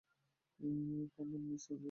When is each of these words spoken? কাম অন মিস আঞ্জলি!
কাম 1.13 1.29
অন 1.35 1.41
মিস 1.47 1.63
আঞ্জলি! 1.63 1.79